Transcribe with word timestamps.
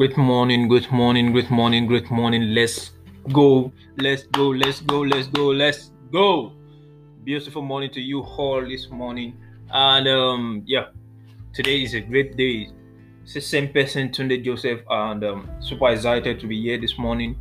Great 0.00 0.16
morning, 0.16 0.66
great 0.66 0.90
morning, 0.90 1.30
great 1.30 1.50
morning, 1.50 1.86
great 1.86 2.10
morning. 2.10 2.54
Let's 2.54 2.92
go, 3.34 3.70
let's 3.98 4.22
go, 4.22 4.48
let's 4.48 4.80
go, 4.80 5.00
let's 5.02 5.26
go, 5.26 5.48
let's 5.48 5.92
go. 6.10 6.54
Beautiful 7.22 7.60
morning 7.60 7.90
to 7.90 8.00
you 8.00 8.22
all 8.22 8.66
this 8.66 8.88
morning. 8.88 9.36
And 9.70 10.08
um, 10.08 10.62
yeah, 10.64 10.86
today 11.52 11.82
is 11.82 11.92
a 11.92 12.00
great 12.00 12.34
day. 12.38 12.70
It's 13.24 13.34
the 13.34 13.42
same 13.42 13.74
person, 13.74 14.08
Tunde 14.08 14.42
Joseph, 14.42 14.80
and 14.88 15.22
um, 15.22 15.50
super 15.60 15.90
excited 15.90 16.40
to 16.40 16.46
be 16.46 16.58
here 16.62 16.80
this 16.80 16.96
morning 16.96 17.38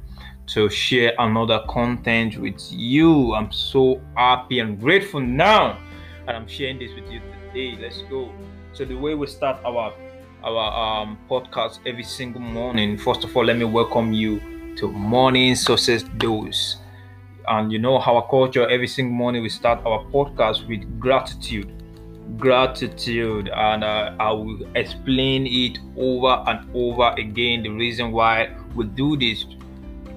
to 0.48 0.70
share 0.70 1.14
another 1.18 1.64
content 1.70 2.40
with 2.40 2.60
you. 2.74 3.36
I'm 3.36 3.54
so 3.54 4.02
happy 4.18 4.60
and 4.60 4.78
grateful 4.78 5.22
now, 5.22 5.80
and 6.28 6.32
I'm 6.36 6.46
sharing 6.46 6.78
this 6.78 6.92
with 6.94 7.10
you 7.10 7.22
today. 7.22 7.78
Let's 7.82 8.02
go. 8.10 8.34
So 8.74 8.84
the 8.84 8.96
way 8.96 9.16
we 9.16 9.28
start 9.28 9.64
our 9.64 9.94
our 10.44 11.02
um, 11.02 11.18
podcast 11.30 11.80
every 11.86 12.04
single 12.04 12.42
morning. 12.42 12.98
First 12.98 13.24
of 13.24 13.36
all, 13.36 13.46
let 13.46 13.58
me 13.58 13.66
welcome 13.66 14.14
you 14.14 14.40
to 14.78 14.88
Morning 14.92 15.56
Success 15.56 16.04
Dose. 16.18 16.78
And 17.48 17.72
you 17.72 17.80
know, 17.80 18.00
how 18.00 18.16
our 18.16 18.30
culture, 18.30 18.68
every 18.70 18.88
single 18.88 19.14
morning 19.14 19.42
we 19.42 19.50
start 19.50 19.80
our 19.86 20.04
podcast 20.06 20.68
with 20.68 21.00
gratitude. 21.00 21.76
Gratitude, 22.38 23.50
and 23.50 23.84
uh, 23.84 24.16
I 24.20 24.32
will 24.32 24.60
explain 24.76 25.48
it 25.48 25.80
over 25.98 26.44
and 26.48 26.70
over 26.76 27.10
again. 27.18 27.64
The 27.64 27.70
reason 27.70 28.12
why 28.12 28.56
we 28.76 28.86
do 28.86 29.18
this, 29.18 29.46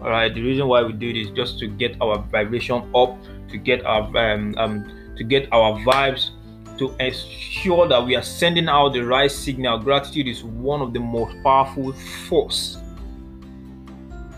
all 0.03 0.11
right, 0.11 0.33
the 0.33 0.43
reason 0.43 0.69
why 0.69 0.83
we 0.83 0.93
do 0.93 1.13
this 1.13 1.33
just 1.33 1.59
to 1.61 1.69
get 1.69 1.97
our 2.03 2.19
vibration 2.19 2.91
up, 2.95 3.17
to 3.49 3.57
get 3.57 3.85
our 3.87 4.05
um, 4.17 4.55
um 4.59 5.15
to 5.17 5.25
get 5.25 5.51
our 5.53 5.79
vibes 5.81 6.31
to 6.79 6.95
ensure 6.99 7.89
that 7.89 8.05
we 8.05 8.17
are 8.17 8.23
sending 8.23 8.69
out 8.69 8.93
the 8.93 9.01
right 9.01 9.31
signal. 9.31 9.79
Gratitude 9.79 10.29
is 10.29 10.43
one 10.45 10.81
of 10.81 10.93
the 10.93 11.01
most 11.01 11.37
powerful 11.43 11.93
force. 12.29 12.79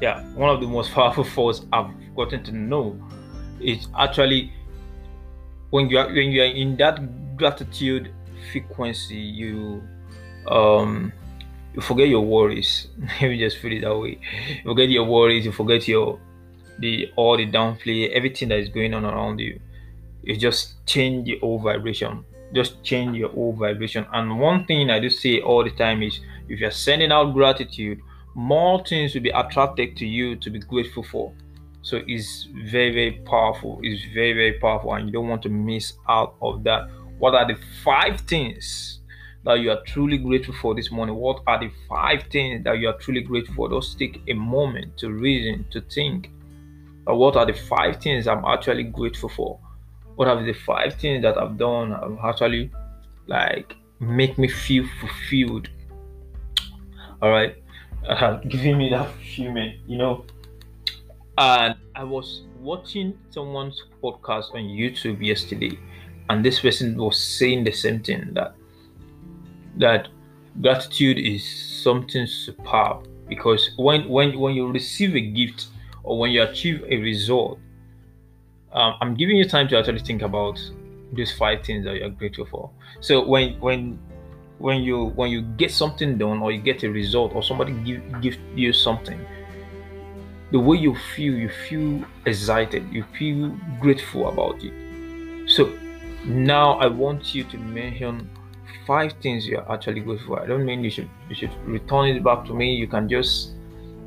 Yeah, 0.00 0.22
one 0.34 0.50
of 0.50 0.60
the 0.60 0.66
most 0.66 0.90
powerful 0.98 1.24
force 1.24 1.64
I've 1.72 1.90
gotten 2.16 2.42
to 2.44 2.52
know. 2.52 2.98
is 3.60 3.88
actually 3.98 4.52
when 5.70 5.88
you 5.88 5.98
are 5.98 6.06
when 6.06 6.30
you 6.30 6.42
are 6.42 6.46
in 6.62 6.76
that 6.76 7.36
gratitude 7.36 8.12
frequency, 8.52 9.16
you 9.16 9.82
um 10.48 11.12
you 11.74 11.80
forget 11.80 12.08
your 12.08 12.20
worries. 12.20 12.88
Let 13.20 13.30
me 13.30 13.38
just 13.38 13.58
feel 13.58 13.72
it 13.72 13.80
that 13.80 13.98
way. 13.98 14.18
You 14.56 14.70
forget 14.70 14.88
your 14.88 15.04
worries, 15.04 15.44
you 15.44 15.52
forget 15.52 15.88
your 15.88 16.20
the 16.78 17.10
all 17.16 17.36
the 17.36 17.46
downplay, 17.46 18.10
everything 18.10 18.48
that 18.48 18.58
is 18.58 18.68
going 18.68 18.94
on 18.94 19.04
around 19.04 19.40
you. 19.40 19.60
You 20.24 20.36
just 20.36 20.86
change 20.86 21.26
the 21.26 21.38
whole 21.38 21.58
vibration 21.58 22.24
just 22.54 22.82
change 22.84 23.16
your 23.16 23.30
whole 23.30 23.52
vibration. 23.52 24.06
And 24.12 24.38
one 24.38 24.64
thing 24.64 24.90
I 24.90 25.00
do 25.00 25.10
say 25.10 25.40
all 25.40 25.64
the 25.64 25.70
time 25.70 26.02
is 26.02 26.20
if 26.48 26.60
you're 26.60 26.70
sending 26.70 27.12
out 27.12 27.32
gratitude, 27.32 28.00
more 28.34 28.84
things 28.84 29.14
will 29.14 29.22
be 29.22 29.30
attracted 29.30 29.96
to 29.96 30.06
you 30.06 30.36
to 30.36 30.50
be 30.50 30.60
grateful 30.60 31.02
for. 31.02 31.32
So 31.82 32.00
it's 32.06 32.48
very, 32.70 32.92
very 32.92 33.22
powerful. 33.26 33.80
It's 33.82 34.02
very, 34.14 34.32
very 34.32 34.54
powerful, 34.54 34.94
and 34.94 35.06
you 35.06 35.12
don't 35.12 35.28
want 35.28 35.42
to 35.42 35.50
miss 35.50 35.92
out 36.08 36.34
of 36.40 36.64
that. 36.64 36.88
What 37.18 37.34
are 37.34 37.46
the 37.46 37.58
five 37.84 38.20
things 38.22 39.00
that 39.44 39.60
you 39.60 39.70
are 39.70 39.82
truly 39.86 40.16
grateful 40.16 40.54
for 40.62 40.74
this 40.74 40.90
morning? 40.90 41.16
What 41.16 41.42
are 41.46 41.60
the 41.60 41.70
five 41.88 42.24
things 42.32 42.64
that 42.64 42.78
you 42.78 42.88
are 42.88 42.96
truly 42.96 43.20
grateful 43.20 43.54
for? 43.54 43.68
Just 43.68 43.98
take 43.98 44.22
a 44.28 44.32
moment 44.32 44.96
to 44.98 45.10
reason, 45.10 45.66
to 45.72 45.82
think. 45.82 46.30
what 47.06 47.36
are 47.36 47.44
the 47.44 47.52
five 47.52 48.00
things 48.00 48.26
I'm 48.26 48.44
actually 48.46 48.84
grateful 48.84 49.28
for? 49.28 49.60
What 50.16 50.28
are 50.28 50.42
the 50.42 50.52
five 50.52 50.94
things 50.94 51.22
that 51.22 51.36
I've 51.38 51.56
done 51.56 51.92
have 51.92 52.18
actually 52.24 52.70
like 53.26 53.76
make 54.00 54.38
me 54.38 54.48
feel 54.48 54.84
fulfilled. 55.00 55.68
All 57.22 57.30
right, 57.30 57.56
uh, 58.08 58.36
giving 58.48 58.78
me 58.78 58.90
that 58.90 59.10
fulfillment, 59.10 59.76
you 59.86 59.98
know. 59.98 60.24
And 61.36 61.74
I 61.96 62.04
was 62.04 62.44
watching 62.60 63.18
someone's 63.30 63.82
podcast 64.02 64.54
on 64.54 64.62
YouTube 64.62 65.24
yesterday, 65.24 65.78
and 66.28 66.44
this 66.44 66.60
person 66.60 66.96
was 66.96 67.18
saying 67.18 67.64
the 67.64 67.72
same 67.72 68.00
thing 68.00 68.34
that 68.34 68.54
that 69.76 70.08
gratitude 70.60 71.18
is 71.18 71.44
something 71.82 72.26
superb 72.26 73.08
because 73.28 73.70
when 73.76 74.08
when 74.08 74.38
when 74.38 74.54
you 74.54 74.70
receive 74.70 75.16
a 75.16 75.20
gift 75.20 75.66
or 76.04 76.18
when 76.18 76.30
you 76.30 76.42
achieve 76.42 76.84
a 76.88 76.96
result 76.98 77.58
um, 78.74 78.94
I'm 79.00 79.14
giving 79.14 79.36
you 79.36 79.48
time 79.48 79.68
to 79.68 79.78
actually 79.78 80.00
think 80.00 80.22
about 80.22 80.60
these 81.12 81.32
five 81.32 81.64
things 81.64 81.84
that 81.84 81.96
you're 81.96 82.10
grateful 82.10 82.46
for. 82.46 82.70
So 83.00 83.24
when 83.24 83.58
when 83.60 83.98
when 84.58 84.82
you 84.82 85.06
when 85.16 85.30
you 85.30 85.42
get 85.42 85.70
something 85.70 86.18
done 86.18 86.42
or 86.42 86.50
you 86.52 86.60
get 86.60 86.82
a 86.82 86.90
result 86.90 87.34
or 87.34 87.42
somebody 87.42 87.72
give 87.84 88.20
give 88.20 88.36
you 88.54 88.72
something, 88.72 89.24
the 90.50 90.58
way 90.58 90.76
you 90.76 90.96
feel, 91.14 91.34
you 91.34 91.48
feel 91.48 92.04
excited, 92.26 92.86
you 92.92 93.04
feel 93.18 93.48
grateful 93.80 94.28
about 94.28 94.62
it. 94.62 94.72
So 95.48 95.72
now 96.24 96.78
I 96.78 96.86
want 96.86 97.34
you 97.34 97.44
to 97.44 97.58
mention 97.58 98.28
five 98.86 99.12
things 99.22 99.46
you're 99.46 99.70
actually 99.72 100.00
grateful 100.00 100.36
for. 100.36 100.42
I 100.42 100.46
don't 100.46 100.64
mean 100.64 100.82
you 100.82 100.90
should 100.90 101.08
you 101.28 101.34
should 101.34 101.54
return 101.64 102.08
it 102.08 102.24
back 102.24 102.44
to 102.46 102.54
me. 102.54 102.74
You 102.74 102.88
can 102.88 103.08
just 103.08 103.52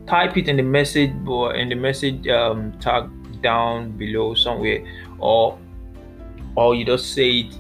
type 0.08 0.38
it 0.38 0.48
in 0.48 0.58
the 0.58 0.64
message 0.64 1.12
or 1.26 1.54
in 1.56 1.70
the 1.70 1.76
message 1.76 2.28
um, 2.28 2.72
tag 2.80 3.10
down 3.42 3.92
below 3.92 4.34
somewhere 4.34 4.86
or 5.20 5.58
or 6.56 6.76
you 6.76 6.86
just 6.86 7.14
say 7.14 7.40
it 7.40 7.58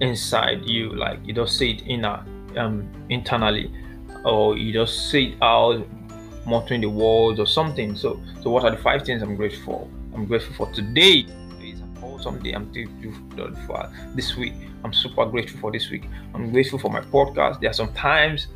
inside 0.00 0.64
you 0.64 0.94
like 0.94 1.18
you 1.24 1.32
just 1.32 1.56
say 1.56 1.70
it 1.70 1.82
inner 1.86 2.24
um 2.56 2.88
internally 3.10 3.72
or 4.24 4.56
you 4.56 4.72
just 4.72 5.10
say 5.10 5.24
it 5.24 5.42
out 5.42 5.86
muttering 6.46 6.80
the 6.80 6.88
words 6.88 7.40
or 7.40 7.46
something. 7.46 7.96
So 7.96 8.20
so 8.42 8.50
what 8.50 8.64
are 8.64 8.70
the 8.70 8.76
five 8.76 9.04
things 9.04 9.22
i'm 9.22 9.36
grateful 9.36 9.64
for 9.64 10.14
i'm 10.14 10.26
grateful 10.26 10.54
for 10.54 10.72
today? 10.72 11.26
An 11.60 11.98
awesome 12.02 12.42
day 12.42 12.52
i'm 12.52 12.70
grateful 12.72 13.12
for 13.66 13.90
this 14.14 14.36
week. 14.36 14.54
I'm 14.84 14.92
super 14.92 15.24
grateful 15.24 15.60
for 15.60 15.72
this 15.72 15.90
week. 15.90 16.04
I'm 16.34 16.52
grateful 16.52 16.78
for 16.78 16.90
my 16.90 17.00
podcast. 17.00 17.60
There 17.60 17.70
are 17.70 17.74
some 17.74 17.92
times 17.94 18.48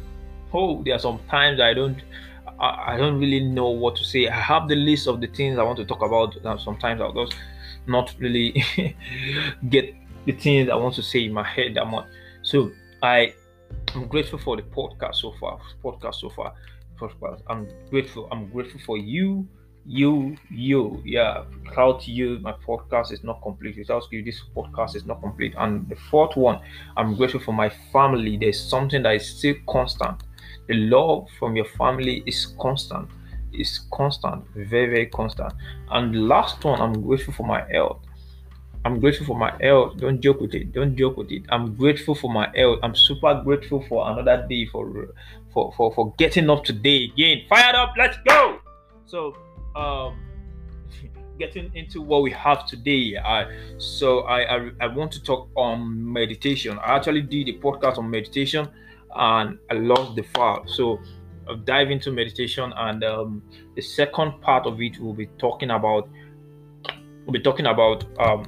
oh 0.52 0.82
there 0.82 0.94
are 0.94 0.98
some 0.98 1.20
times 1.28 1.60
i 1.60 1.74
don't 1.74 1.98
I, 2.60 2.94
I 2.94 2.96
don't 2.96 3.18
really 3.18 3.40
know 3.40 3.68
what 3.70 3.96
to 3.96 4.04
say. 4.04 4.28
I 4.28 4.34
have 4.34 4.68
the 4.68 4.76
list 4.76 5.06
of 5.06 5.20
the 5.20 5.26
things 5.26 5.58
I 5.58 5.62
want 5.62 5.78
to 5.78 5.84
talk 5.84 6.02
about. 6.02 6.36
sometimes 6.60 7.00
I'll 7.00 7.12
just 7.12 7.36
not 7.86 8.14
really 8.18 8.64
get 9.68 9.94
the 10.26 10.32
things 10.32 10.68
I 10.68 10.74
want 10.74 10.94
to 10.96 11.02
say 11.02 11.24
in 11.24 11.32
my 11.32 11.44
head 11.44 11.74
that 11.74 11.86
much. 11.86 12.06
So 12.42 12.70
I 13.02 13.34
I 13.94 13.98
am 13.98 14.06
grateful 14.06 14.38
for 14.38 14.56
the 14.56 14.62
podcast 14.62 15.16
so 15.16 15.32
far. 15.40 15.58
Podcast 15.82 16.16
so 16.16 16.30
far. 16.30 16.52
Podcast. 16.98 17.42
I'm 17.48 17.68
grateful. 17.90 18.28
I'm 18.30 18.48
grateful 18.48 18.80
for 18.84 18.98
you. 18.98 19.46
You, 19.86 20.36
you, 20.50 21.02
yeah. 21.04 21.44
Without 21.64 22.06
you, 22.06 22.38
my 22.40 22.52
podcast 22.52 23.12
is 23.12 23.24
not 23.24 23.40
complete. 23.42 23.78
Without 23.78 24.04
you, 24.10 24.22
this 24.22 24.42
podcast 24.54 24.96
is 24.96 25.06
not 25.06 25.22
complete. 25.22 25.54
And 25.56 25.88
the 25.88 25.96
fourth 25.96 26.36
one, 26.36 26.60
I'm 26.96 27.14
grateful 27.14 27.40
for 27.40 27.52
my 27.52 27.70
family. 27.92 28.36
There's 28.36 28.60
something 28.60 29.02
that 29.04 29.14
is 29.14 29.38
still 29.38 29.54
constant 29.66 30.22
the 30.68 30.74
love 30.74 31.28
from 31.38 31.56
your 31.56 31.64
family 31.64 32.22
is 32.26 32.54
constant 32.60 33.08
is 33.52 33.80
constant 33.90 34.44
very 34.54 34.86
very 34.86 35.06
constant. 35.06 35.52
And 35.90 36.14
the 36.14 36.18
last 36.20 36.62
one 36.64 36.80
i'm 36.80 37.00
grateful 37.02 37.34
for 37.34 37.46
my 37.46 37.64
health. 37.70 38.00
I'm 38.84 39.00
grateful 39.00 39.26
for 39.26 39.36
my 39.36 39.52
health. 39.60 39.98
Don't 39.98 40.20
joke 40.20 40.40
with 40.40 40.54
it. 40.54 40.72
Don't 40.72 40.96
joke 40.96 41.16
with 41.16 41.30
it. 41.32 41.42
I'm 41.48 41.74
grateful 41.74 42.14
for 42.14 42.30
my 42.32 42.48
health. 42.54 42.78
I'm 42.82 42.94
super 42.94 43.42
grateful 43.44 43.84
for 43.88 44.08
another 44.10 44.46
day 44.48 44.66
for 44.66 45.08
for 45.52 45.72
for, 45.76 45.92
for 45.92 46.14
getting 46.16 46.48
up 46.48 46.64
today 46.64 47.04
again. 47.12 47.42
Fired 47.48 47.74
up. 47.74 47.94
Let's 47.98 48.18
go. 48.26 48.60
So 49.06 49.36
um 49.74 50.18
getting 51.38 51.70
into 51.74 52.02
what 52.02 52.22
we 52.22 52.32
have 52.32 52.66
today 52.66 53.16
I, 53.16 53.46
so 53.78 54.20
I, 54.22 54.56
I 54.56 54.70
i 54.80 54.86
want 54.88 55.12
to 55.12 55.22
talk 55.22 55.48
on 55.54 56.12
meditation. 56.12 56.78
I 56.78 56.96
actually 56.96 57.22
did 57.22 57.48
a 57.48 57.58
podcast 57.58 57.98
on 57.98 58.10
meditation 58.10 58.68
and 59.14 59.58
I 59.70 59.74
lost 59.74 60.16
the 60.16 60.22
file. 60.22 60.64
So 60.66 60.98
I'll 61.48 61.56
dive 61.56 61.90
into 61.90 62.12
meditation, 62.12 62.72
and 62.76 63.02
um, 63.04 63.42
the 63.74 63.82
second 63.82 64.40
part 64.40 64.66
of 64.66 64.80
it 64.80 64.98
will 65.00 65.14
be 65.14 65.26
talking 65.38 65.70
about 65.70 66.08
we'll 67.24 67.32
be 67.32 67.40
talking 67.40 67.66
about 67.66 68.04
um, 68.20 68.46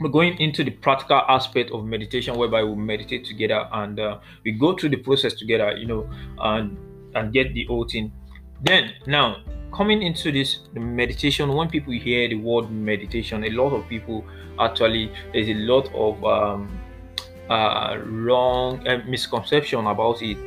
we're 0.00 0.10
going 0.10 0.38
into 0.38 0.62
the 0.62 0.70
practical 0.70 1.22
aspect 1.28 1.70
of 1.72 1.84
meditation, 1.84 2.36
whereby 2.36 2.62
we 2.62 2.74
meditate 2.74 3.24
together 3.24 3.68
and 3.72 3.98
uh, 3.98 4.18
we 4.44 4.52
go 4.52 4.76
through 4.76 4.90
the 4.90 4.96
process 4.96 5.34
together, 5.34 5.76
you 5.76 5.86
know, 5.86 6.08
and 6.38 6.76
and 7.14 7.32
get 7.32 7.54
the 7.54 7.64
whole 7.64 7.86
thing. 7.86 8.12
Then 8.62 8.92
now 9.06 9.42
coming 9.74 10.02
into 10.02 10.32
this 10.32 10.60
meditation, 10.74 11.52
when 11.52 11.68
people 11.68 11.92
hear 11.92 12.28
the 12.28 12.36
word 12.36 12.70
meditation, 12.70 13.44
a 13.44 13.50
lot 13.50 13.72
of 13.72 13.88
people 13.88 14.24
actually 14.60 15.10
there's 15.32 15.48
a 15.48 15.54
lot 15.54 15.92
of 15.94 16.24
um, 16.24 16.78
uh, 17.48 17.98
wrong 18.04 18.86
uh, 18.86 18.98
misconception 19.06 19.86
about 19.86 20.22
it 20.22 20.38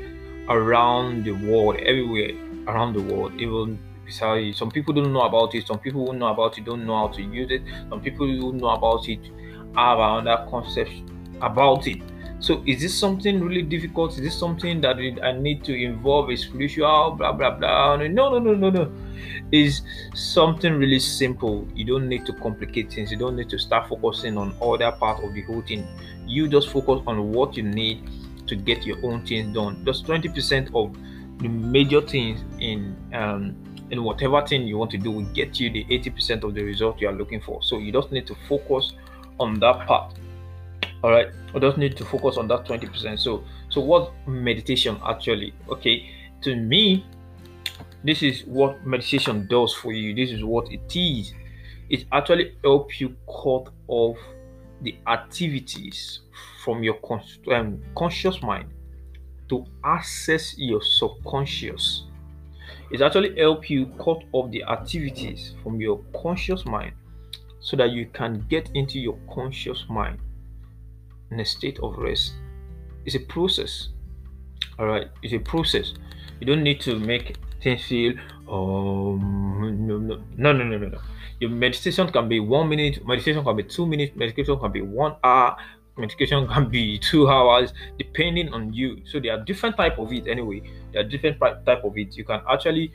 around 0.50 1.24
the 1.26 1.32
world, 1.32 1.78
everywhere 1.78 2.32
around 2.68 2.94
the 2.94 3.02
world. 3.02 3.34
Even 3.40 3.80
sorry, 4.10 4.54
some 4.54 4.70
people 4.72 4.94
don't 4.94 5.14
know 5.14 5.22
about 5.22 5.56
it. 5.56 5.66
Some 5.68 5.80
people 5.80 6.06
who 6.06 6.14
know 6.14 6.28
about 6.28 6.58
it 6.58 6.66
don't 6.66 6.86
know 6.86 6.98
how 6.98 7.08
to 7.10 7.22
use 7.22 7.52
it. 7.52 7.64
Some 7.90 8.02
people 8.02 8.28
who 8.28 8.54
know 8.54 8.70
about 8.70 9.08
it 9.08 9.20
have 9.76 10.00
another 10.00 10.46
concept 10.50 10.92
about 11.42 11.88
it. 11.88 12.02
So 12.42 12.64
is 12.66 12.82
this 12.82 12.98
something 12.98 13.40
really 13.40 13.62
difficult? 13.62 14.14
Is 14.14 14.22
this 14.22 14.38
something 14.38 14.82
that 14.82 14.98
I 15.24 15.32
need 15.34 15.64
to 15.66 15.80
involve 15.80 16.32
a 16.32 16.36
spiritual 16.36 17.12
blah 17.12 17.32
blah 17.34 17.52
blah? 17.52 17.98
No, 17.98 18.08
no, 18.08 18.40
no, 18.40 18.54
no, 18.56 18.70
no. 18.72 18.92
Is 19.52 19.84
something 20.16 20.74
really 20.74 20.98
simple. 21.00 21.68
You 21.76 21.86
don't 21.86 22.10
need 22.10 22.26
to 22.26 22.34
complicate 22.34 22.92
things. 22.92 23.12
You 23.12 23.18
don't 23.18 23.36
need 23.36 23.50
to 23.50 23.60
start 23.60 23.90
focusing 23.90 24.38
on 24.40 24.56
other 24.60 24.92
part 24.92 25.24
of 25.24 25.36
the 25.36 25.44
whole 25.44 25.62
thing. 25.62 25.88
You 26.26 26.48
just 26.48 26.70
focus 26.70 27.04
on 27.06 27.32
what 27.32 27.56
you 27.56 27.64
need 27.64 28.10
to 28.48 28.56
get 28.56 28.88
your 28.88 28.98
own 29.06 29.24
things 29.24 29.54
done. 29.54 29.86
Just 29.86 30.08
20% 30.08 30.74
of 30.74 30.98
the 31.38 31.48
major 31.48 32.02
things 32.02 32.44
in 32.60 32.96
um, 33.14 33.56
in 33.92 34.04
whatever 34.04 34.46
thing 34.48 34.66
you 34.66 34.78
want 34.80 34.90
to 34.92 34.98
do 34.98 35.12
will 35.12 35.34
get 35.34 35.60
you 35.60 35.70
the 35.70 35.86
80% 35.86 36.44
of 36.44 36.56
the 36.56 36.64
result 36.64 37.00
you 37.00 37.08
are 37.08 37.14
looking 37.14 37.42
for. 37.42 37.62
So 37.62 37.78
you 37.78 37.92
just 37.92 38.12
need 38.12 38.26
to 38.28 38.36
focus 38.50 38.94
on 39.40 39.60
that 39.60 39.86
part. 39.86 40.16
All 41.04 41.12
right, 41.12 41.30
you 41.54 41.60
just 41.60 41.78
need 41.78 41.98
to 41.98 42.06
focus 42.06 42.38
on 42.38 42.48
that 42.50 42.66
20%. 42.66 43.20
So, 43.20 43.44
so 43.70 43.82
what 43.82 44.12
meditation 44.28 44.98
actually? 45.06 45.54
Okay, 45.70 46.10
to 46.42 46.56
me, 46.56 47.06
this 48.04 48.22
is 48.24 48.44
what 48.46 48.86
meditation 48.86 49.48
does 49.48 49.74
for 49.74 49.92
you. 49.92 50.14
This 50.14 50.32
is 50.32 50.44
what 50.44 50.72
it 50.72 50.96
is. 50.96 51.34
It 51.90 52.06
actually 52.12 52.56
helps 52.64 53.02
you 53.02 53.16
cut 53.28 53.72
off 53.88 54.18
the 54.82 54.98
activities 55.08 56.22
from 56.64 56.84
your 56.84 56.96
con- 56.96 57.22
um, 57.52 57.82
conscious 57.96 58.42
mind 58.42 58.70
to 59.50 59.66
access 59.84 60.56
your 60.58 60.82
subconscious 60.82 62.06
it 62.92 63.02
actually 63.02 63.38
help 63.40 63.70
you 63.70 63.86
cut 63.98 64.22
off 64.34 64.52
the 64.52 64.64
activities 64.64 65.56
from 65.64 65.80
your 65.80 66.04
conscious 66.14 66.66
mind 66.66 66.94
so 67.62 67.78
that 67.78 67.92
you 67.92 68.08
can 68.08 68.46
get 68.50 68.70
into 68.74 69.00
your 69.00 69.18
conscious 69.34 69.86
mind 69.90 70.20
in 71.32 71.40
a 71.40 71.46
state 71.46 71.80
of 71.80 71.98
rest. 71.98 72.34
It's 73.06 73.16
a 73.16 73.20
process. 73.20 73.90
All 74.78 74.86
right 74.86 75.08
it's 75.22 75.34
a 75.34 75.40
process. 75.40 75.94
You 76.40 76.48
don't 76.48 76.64
need 76.64 76.82
to 76.82 77.00
make 77.00 77.38
things 77.62 77.84
feel 77.86 78.14
um 78.50 79.88
no 79.88 79.98
no 79.98 80.20
no 80.36 80.52
no 80.52 80.64
no 80.64 80.78
no 80.78 80.98
your 81.40 81.50
meditation 81.50 82.12
can 82.12 82.28
be 82.28 82.40
one 82.40 82.68
minute 82.68 83.06
meditation 83.06 83.44
can 83.44 83.56
be 83.56 83.64
two 83.64 83.86
minutes 83.86 84.16
meditation 84.16 84.60
can 84.60 84.72
be 84.72 84.82
one 84.82 85.16
hour 85.24 85.56
medication 85.98 86.48
can 86.54 86.68
be 86.70 86.98
two 86.98 87.30
hours 87.30 87.74
depending 87.98 88.54
on 88.54 88.74
you. 88.74 89.02
So 89.06 89.20
there 89.20 89.34
are 89.34 89.44
different 89.44 89.78
type 89.78 90.00
of 90.00 90.12
it 90.12 90.28
anyway. 90.28 90.62
There 90.92 91.02
are 91.02 91.08
different 91.08 91.40
type 91.40 91.84
of 91.84 91.98
it. 91.98 92.18
You 92.18 92.24
can 92.24 92.42
actually 92.50 92.92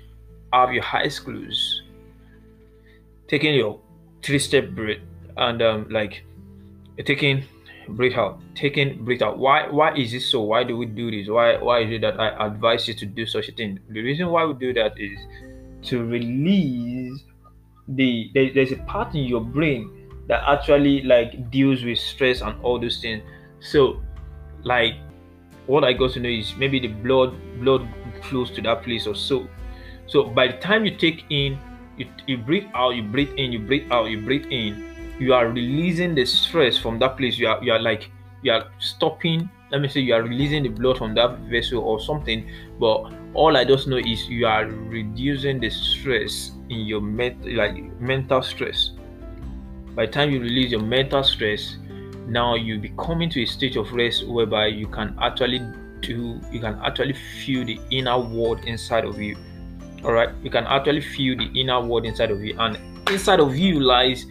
have 0.53 0.73
your 0.73 0.85
eyes 0.93 1.19
closed 1.19 1.83
taking 3.29 3.55
your 3.55 3.81
three 4.23 4.39
step 4.39 4.71
breath 4.71 4.99
and 5.37 5.63
um, 5.63 5.87
like 5.91 6.25
taking 7.05 7.45
breathe 7.89 8.15
out 8.15 8.41
taking 8.55 9.05
breathe 9.05 9.23
out 9.23 9.39
why 9.39 9.69
why 9.69 9.95
is 9.95 10.13
this 10.13 10.31
so 10.31 10.41
why 10.41 10.65
do 10.65 10.77
we 10.77 10.87
do 10.87 11.11
this 11.11 11.29
why 11.29 11.57
why 11.57 11.81
is 11.81 11.91
it 11.91 12.01
that 12.01 12.19
i 12.19 12.47
advise 12.47 12.87
you 12.89 12.95
to 12.95 13.07
do 13.07 13.27
such 13.27 13.49
a 13.49 13.53
thing 13.53 13.79
the 13.91 14.03
reason 14.03 14.29
why 14.29 14.45
we 14.45 14.55
do 14.55 14.73
that 14.73 14.93
is 14.99 15.19
to 15.83 16.05
release 16.05 17.23
the 17.89 18.31
there, 18.35 18.51
there's 18.53 18.73
a 18.73 18.77
part 18.85 19.15
in 19.15 19.25
your 19.25 19.41
brain 19.41 20.07
that 20.29 20.43
actually 20.47 21.03
like 21.03 21.51
deals 21.51 21.85
with 21.85 21.99
stress 21.99 22.41
and 22.41 22.61
all 22.63 22.81
those 22.81 23.01
things. 23.01 23.23
So, 23.61 24.03
like, 24.65 24.95
what 25.67 25.85
I 25.85 25.93
got 25.93 26.13
to 26.13 26.21
know 26.21 26.29
is 26.29 26.55
maybe 26.57 26.81
the 26.81 26.89
blood 26.89 27.35
blood 27.61 27.89
flows 28.23 28.51
to 28.53 28.63
that 28.63 28.83
place 28.83 29.07
or 29.07 29.15
so. 29.15 29.49
So 30.07 30.25
by 30.25 30.49
the 30.49 30.59
time 30.59 30.85
you 30.85 30.97
take 30.97 31.25
in, 31.31 31.59
you, 31.97 32.07
you 32.27 32.39
breathe 32.39 32.67
out, 32.75 32.91
you 32.91 33.03
breathe 33.03 33.35
in, 33.37 33.53
you 33.53 33.59
breathe 33.59 33.91
out, 33.91 34.09
you 34.11 34.21
breathe 34.21 34.47
in, 34.51 34.96
you 35.19 35.35
are 35.35 35.49
releasing 35.49 36.15
the 36.15 36.25
stress 36.25 36.77
from 36.77 36.99
that 37.01 37.17
place. 37.17 37.39
You 37.39 37.49
are 37.49 37.63
you 37.63 37.73
are 37.73 37.81
like 37.81 38.11
you 38.43 38.53
are 38.53 38.71
stopping. 38.79 39.51
Let 39.71 39.81
me 39.81 39.89
say 39.89 40.01
you 40.01 40.15
are 40.15 40.23
releasing 40.23 40.63
the 40.63 40.69
blood 40.69 40.99
from 40.99 41.15
that 41.15 41.39
vessel 41.51 41.81
or 41.81 42.01
something. 42.01 42.49
But 42.79 43.13
all 43.35 43.57
I 43.57 43.65
just 43.65 43.87
know 43.87 43.99
is 43.99 44.29
you 44.29 44.47
are 44.47 44.67
reducing 44.67 45.61
the 45.61 45.71
stress 45.71 46.53
in 46.71 46.81
your 46.81 47.01
mental 47.01 47.53
like 47.55 47.77
mental 48.01 48.43
stress 48.43 48.93
by 49.95 50.07
time 50.07 50.31
you 50.31 50.41
release 50.41 50.71
your 50.71 50.81
mental 50.81 51.23
stress 51.23 51.77
now 52.27 52.55
you 52.55 52.79
be 52.79 52.93
coming 52.99 53.31
to 53.31 53.43
a 53.43 53.47
state 53.47 53.77
of 53.77 53.93
rest 53.93 54.27
whereby 54.27 54.67
you 54.67 54.87
can 54.87 55.17
actually 55.21 55.61
do 56.01 56.41
you 56.51 56.61
can 56.61 56.79
actually 56.85 57.13
feel 57.13 57.65
the 57.65 57.79
inner 57.91 58.19
world 58.19 58.61
inside 58.65 59.05
of 59.05 59.19
you 59.21 59.37
all 60.05 60.13
right 60.13 60.31
you 60.43 60.51
can 60.51 60.65
actually 60.65 61.01
feel 61.01 61.37
the 61.37 61.51
inner 61.55 61.81
world 61.81 62.05
inside 62.05 62.31
of 62.31 62.41
you 62.43 62.55
and 62.59 62.79
inside 63.11 63.41
of 63.41 63.57
you 63.57 63.81
lies 63.81 64.27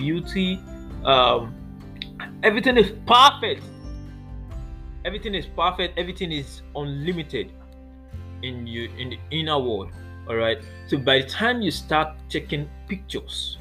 beauty 0.00 0.48
um 1.04 1.54
everything 2.42 2.76
is 2.76 2.92
perfect. 3.06 3.62
Everything 5.04 5.34
is 5.34 5.46
perfect. 5.46 5.98
Everything 5.98 6.32
is 6.32 6.62
unlimited 6.74 7.52
in 8.42 8.66
you 8.66 8.90
in 8.98 9.10
the 9.10 9.18
inner 9.30 9.58
world 9.58 9.90
all 10.28 10.36
right? 10.36 10.58
So 10.86 10.96
by 10.96 11.22
the 11.22 11.28
time 11.28 11.60
you 11.62 11.70
start 11.70 12.16
taking 12.28 12.68
pictures 12.88 13.58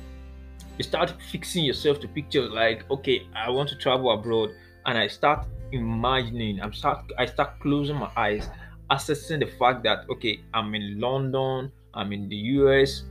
you 0.80 0.84
start 0.84 1.14
fixing 1.30 1.66
yourself 1.66 2.00
to 2.00 2.08
pictures 2.08 2.50
like 2.52 2.90
okay 2.90 3.28
i 3.36 3.50
want 3.50 3.68
to 3.70 3.76
travel 3.76 4.12
abroad 4.12 4.50
and 4.86 4.98
i 4.98 5.08
start 5.08 5.46
imagining 5.74 6.60
i'm 6.62 6.74
start 6.74 7.04
i 7.18 7.26
start 7.26 7.60
closing 7.60 7.98
my 7.98 8.10
eyes 8.16 8.50
assessing 8.90 9.40
the 9.42 9.46
fact 9.60 9.84
that 9.84 10.06
okay 10.10 10.40
i'm 10.54 10.74
in 10.74 11.00
london 11.00 11.70
i'm 11.94 12.14
in 12.14 12.28
the 12.30 12.38
us 12.38 13.04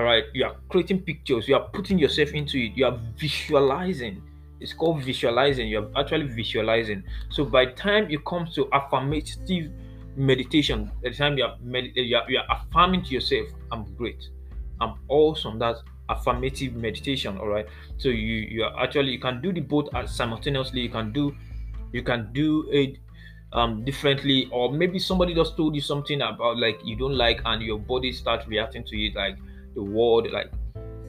all 0.00 0.06
right 0.06 0.24
you 0.32 0.44
are 0.46 0.56
creating 0.70 0.98
pictures 1.02 1.46
you 1.46 1.54
are 1.54 1.68
putting 1.74 1.98
yourself 1.98 2.32
into 2.32 2.56
it 2.58 2.72
you 2.74 2.86
are 2.86 2.98
visualizing. 3.18 4.22
It's 4.58 4.72
called 4.72 5.02
visualizing 5.02 5.68
you're 5.68 5.90
actually 5.96 6.28
visualizing. 6.28 7.02
So 7.30 7.44
by 7.44 7.66
time 7.66 8.10
it 8.10 8.24
comes 8.24 8.54
to 8.54 8.68
affirmative 8.72 9.70
meditation 10.16 10.90
the 11.02 11.10
time 11.10 11.36
you 11.36 11.44
are, 11.44 11.56
med- 11.60 11.92
you 11.94 12.16
are, 12.16 12.30
you 12.30 12.38
are 12.38 12.46
affirming 12.56 13.02
to 13.04 13.10
yourself 13.10 13.46
i'm 13.70 13.84
great. 13.96 14.28
I'm 14.80 14.94
awesome 15.08 15.58
that's 15.58 15.82
affirmative 16.08 16.74
meditation 16.74 17.36
all 17.38 17.48
right 17.48 17.66
so 17.98 18.08
you 18.08 18.36
you 18.54 18.64
are 18.64 18.82
actually 18.82 19.12
you 19.12 19.20
can 19.20 19.40
do 19.42 19.52
the 19.52 19.60
both 19.60 19.88
simultaneously 20.08 20.80
you 20.80 20.88
can 20.88 21.12
do 21.12 21.34
you 21.92 22.02
can 22.02 22.32
do 22.32 22.66
it 22.70 22.96
um 23.52 23.84
differently 23.84 24.48
or 24.50 24.72
maybe 24.72 24.98
somebody 24.98 25.34
just 25.34 25.56
told 25.56 25.74
you 25.74 25.80
something 25.80 26.20
about 26.22 26.56
like 26.58 26.80
you 26.84 26.96
don't 26.96 27.16
like 27.16 27.40
and 27.44 27.62
your 27.62 27.78
body 27.78 28.12
starts 28.12 28.46
reacting 28.48 28.82
to 28.84 28.96
it 28.96 29.14
like 29.14 29.36
the 29.74 29.82
word 29.82 30.28
like 30.32 30.50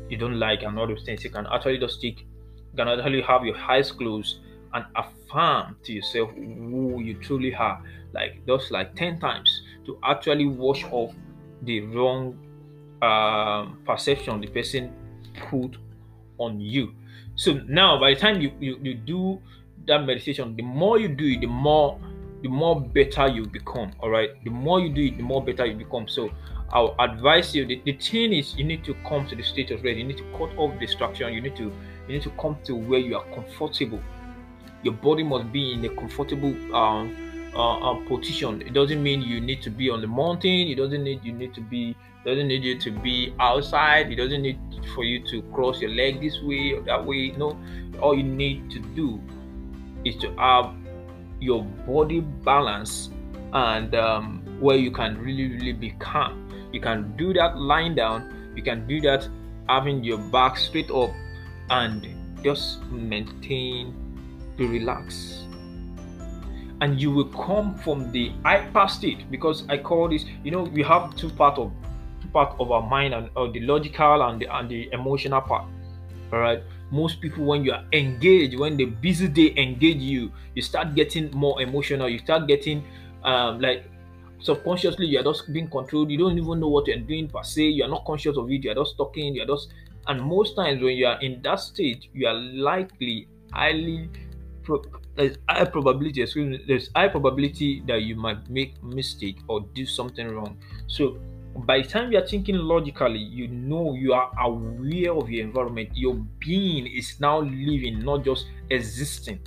you 0.09 0.17
don't 0.17 0.39
like 0.39 0.63
and 0.63 0.77
all 0.77 0.87
those 0.87 1.03
things 1.03 1.23
you 1.23 1.29
can 1.29 1.47
actually 1.51 1.77
just 1.77 2.01
take 2.01 2.19
you 2.19 2.77
can 2.77 2.87
actually 2.87 3.21
have 3.21 3.45
your 3.45 3.57
eyes 3.57 3.91
closed 3.91 4.39
and 4.73 4.85
affirm 4.95 5.75
to 5.83 5.93
yourself 5.93 6.29
who 6.31 7.01
you 7.01 7.13
truly 7.15 7.53
are 7.53 7.81
like 8.13 8.45
just 8.45 8.71
like 8.71 8.95
10 8.95 9.19
times 9.19 9.63
to 9.85 9.97
actually 10.03 10.45
wash 10.45 10.83
off 10.91 11.13
the 11.63 11.81
wrong 11.81 12.37
um, 13.01 13.79
perception 13.85 14.41
the 14.41 14.47
person 14.47 14.93
put 15.49 15.77
on 16.37 16.59
you. 16.59 16.93
So 17.35 17.53
now, 17.67 17.99
by 17.99 18.13
the 18.13 18.19
time 18.19 18.41
you, 18.41 18.51
you, 18.59 18.79
you 18.81 18.93
do 18.95 19.41
that 19.87 19.99
meditation, 19.99 20.55
the 20.55 20.63
more 20.63 20.99
you 20.99 21.07
do 21.07 21.25
it, 21.25 21.41
the 21.41 21.47
more 21.47 21.99
the 22.41 22.49
more 22.49 22.81
better 22.81 23.27
you 23.27 23.45
become. 23.45 23.91
All 23.99 24.09
right, 24.09 24.29
the 24.43 24.49
more 24.49 24.79
you 24.79 24.91
do 24.93 25.01
it, 25.03 25.17
the 25.17 25.23
more 25.23 25.43
better 25.43 25.65
you 25.65 25.75
become. 25.75 26.07
So 26.07 26.31
I'll 26.73 26.95
advise 26.99 27.53
you. 27.53 27.65
The, 27.65 27.81
the 27.83 27.93
thing 27.93 28.33
is, 28.33 28.55
you 28.55 28.63
need 28.63 28.83
to 28.85 28.95
come 29.07 29.27
to 29.27 29.35
the 29.35 29.43
state 29.43 29.71
of 29.71 29.83
rest. 29.83 29.97
You 29.97 30.05
need 30.05 30.17
to 30.17 30.31
cut 30.37 30.55
off 30.57 30.79
distraction. 30.79 31.33
You 31.33 31.41
need 31.41 31.55
to 31.57 31.63
you 32.07 32.15
need 32.15 32.23
to 32.23 32.31
come 32.31 32.57
to 32.63 32.75
where 32.75 32.99
you 32.99 33.17
are 33.17 33.25
comfortable. 33.35 33.99
Your 34.83 34.93
body 34.93 35.23
must 35.23 35.51
be 35.51 35.73
in 35.73 35.85
a 35.85 35.89
comfortable 35.89 36.55
um, 36.75 37.15
uh, 37.53 37.91
uh, 37.91 38.07
position. 38.07 38.61
It 38.61 38.73
doesn't 38.73 39.01
mean 39.03 39.21
you 39.21 39.41
need 39.41 39.61
to 39.63 39.69
be 39.69 39.89
on 39.89 40.01
the 40.01 40.07
mountain. 40.07 40.67
It 40.69 40.75
doesn't 40.75 41.03
need 41.03 41.23
you 41.23 41.33
need 41.33 41.53
to 41.55 41.61
be 41.61 41.95
doesn't 42.25 42.47
need 42.47 42.63
you 42.63 42.79
to 42.79 42.91
be 42.91 43.33
outside. 43.39 44.11
It 44.11 44.15
doesn't 44.15 44.41
need 44.41 44.59
for 44.95 45.03
you 45.03 45.25
to 45.27 45.41
cross 45.53 45.81
your 45.81 45.91
leg 45.91 46.21
this 46.21 46.39
way 46.43 46.73
or 46.73 46.81
that 46.83 47.05
way. 47.05 47.31
No, 47.31 47.57
all 48.01 48.15
you 48.15 48.23
need 48.23 48.71
to 48.71 48.79
do 48.79 49.19
is 50.05 50.15
to 50.17 50.33
have 50.35 50.73
your 51.39 51.63
body 51.63 52.21
balance 52.21 53.09
and 53.53 53.93
um, 53.95 54.57
where 54.59 54.77
you 54.77 54.91
can 54.91 55.17
really 55.17 55.49
really 55.49 55.73
be 55.73 55.91
calm. 55.99 56.40
You 56.71 56.81
can 56.81 57.15
do 57.17 57.33
that 57.33 57.57
lying 57.57 57.95
down. 57.95 58.53
You 58.55 58.63
can 58.63 58.87
do 58.87 59.01
that 59.01 59.27
having 59.67 60.03
your 60.03 60.17
back 60.17 60.57
straight 60.57 60.91
up 60.91 61.11
and 61.69 62.07
just 62.43 62.81
maintain 62.91 63.93
to 64.57 64.67
relax 64.67 65.41
and 66.81 66.99
you 66.99 67.11
will 67.11 67.25
come 67.25 67.75
from 67.75 68.11
the 68.11 68.31
hyper 68.43 68.87
state 68.87 69.29
because 69.29 69.63
I 69.69 69.77
call 69.77 70.09
this, 70.09 70.25
you 70.43 70.51
know, 70.51 70.63
we 70.63 70.81
have 70.83 71.15
two 71.15 71.29
part 71.29 71.57
of 71.57 71.71
part 72.33 72.55
of 72.59 72.71
our 72.71 72.81
mind 72.81 73.13
and 73.13 73.29
the 73.53 73.59
logical 73.59 74.23
and 74.23 74.41
the, 74.41 74.55
and 74.55 74.69
the 74.69 74.89
emotional 74.91 75.41
part. 75.41 75.65
All 76.33 76.39
right. 76.39 76.63
Most 76.89 77.21
people, 77.21 77.45
when 77.45 77.63
you 77.63 77.73
are 77.73 77.83
engaged, 77.93 78.57
when 78.57 78.77
the 78.77 78.85
busy 78.85 79.27
day 79.27 79.53
engage 79.57 79.97
you, 79.97 80.31
you 80.55 80.61
start 80.61 80.95
getting 80.95 81.29
more 81.31 81.61
emotional. 81.61 82.09
You 82.09 82.19
start 82.19 82.47
getting 82.47 82.83
um, 83.23 83.59
like 83.59 83.85
subconsciously 84.41 85.07
you 85.07 85.19
are 85.19 85.23
just 85.23 85.51
being 85.51 85.69
controlled. 85.69 86.11
You 86.11 86.17
don't 86.17 86.37
even 86.37 86.59
know 86.59 86.67
what 86.67 86.87
you're 86.87 86.97
doing 86.97 87.27
per 87.27 87.43
se. 87.43 87.63
You 87.63 87.83
are 87.83 87.89
not 87.89 88.05
conscious 88.05 88.37
of 88.37 88.49
it. 88.51 88.63
You 88.63 88.71
are 88.71 88.75
just 88.75 88.97
talking. 88.97 89.35
You 89.35 89.43
are 89.43 89.47
just 89.47 89.73
and 90.07 90.21
most 90.21 90.55
times 90.55 90.81
when 90.81 90.97
you 90.97 91.05
are 91.05 91.21
in 91.21 91.41
that 91.43 91.59
state, 91.59 92.07
you 92.13 92.27
are 92.27 92.33
likely 92.33 93.27
highly 93.53 94.09
pro- 94.63 94.83
there's 95.15 95.37
high 95.49 95.65
probability 95.65 96.21
excuse 96.21 96.47
me, 96.47 96.65
there's 96.67 96.89
high 96.95 97.07
probability 97.07 97.83
that 97.87 98.01
you 98.01 98.15
might 98.15 98.49
make 98.49 98.81
mistake 98.83 99.37
or 99.47 99.61
do 99.73 99.85
something 99.85 100.27
wrong 100.29 100.57
so 100.87 101.19
by 101.65 101.81
the 101.81 101.87
time 101.87 102.11
you 102.11 102.17
are 102.17 102.25
thinking 102.25 102.55
logically 102.55 103.19
you 103.19 103.47
know 103.47 103.93
you 103.93 104.13
are 104.13 104.31
aware 104.39 105.13
of 105.13 105.29
your 105.29 105.45
environment 105.45 105.89
your 105.93 106.15
being 106.39 106.87
is 106.87 107.19
now 107.19 107.39
living 107.39 107.99
not 107.99 108.23
just 108.23 108.47
existing 108.69 109.39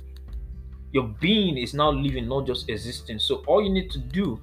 your 0.91 1.07
being 1.19 1.57
is 1.57 1.73
now 1.73 1.89
living 1.89 2.27
not 2.27 2.45
just 2.45 2.69
existing 2.69 3.17
so 3.17 3.43
all 3.47 3.63
you 3.63 3.71
need 3.71 3.89
to 3.89 3.97
do 3.99 4.39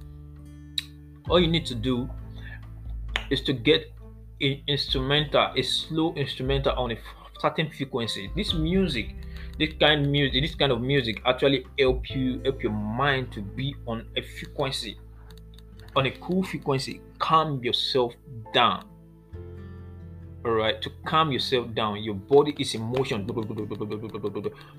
all 1.29 1.39
you 1.39 1.47
need 1.47 1.65
to 1.65 1.75
do 1.75 2.09
is 3.29 3.41
to 3.41 3.53
get 3.53 3.91
an 4.41 4.61
instrumental 4.67 5.51
a 5.55 5.61
slow 5.61 6.13
instrumental 6.15 6.73
on 6.73 6.91
a 6.91 6.97
certain 7.39 7.69
frequency. 7.69 8.31
This 8.35 8.53
music 8.53 9.15
this 9.59 9.73
kind 9.79 10.05
of 10.05 10.11
music 10.11 10.41
this 10.41 10.55
kind 10.55 10.71
of 10.71 10.81
music 10.81 11.21
actually 11.25 11.65
help 11.79 12.09
you 12.09 12.41
help 12.43 12.63
your 12.63 12.71
mind 12.71 13.31
to 13.31 13.41
be 13.41 13.75
on 13.85 14.05
a 14.17 14.21
frequency 14.21 14.97
on 15.95 16.07
a 16.07 16.11
cool 16.11 16.43
frequency. 16.43 17.01
Calm 17.19 17.63
yourself 17.63 18.13
down. 18.53 18.85
All 20.45 20.51
right 20.51 20.81
to 20.81 20.91
calm 21.05 21.31
yourself 21.31 21.73
down 21.73 22.03
your 22.03 22.15
body 22.15 22.53
is 22.59 22.75
emotion 22.75 23.25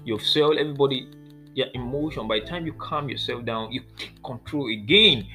your 0.04 0.20
cell 0.20 0.58
everybody 0.58 1.08
your 1.54 1.68
emotion 1.72 2.28
by 2.28 2.40
the 2.40 2.44
time 2.44 2.66
you 2.66 2.74
calm 2.74 3.08
yourself 3.08 3.46
down 3.46 3.72
you 3.72 3.80
take 3.96 4.22
control 4.22 4.68
again 4.68 5.26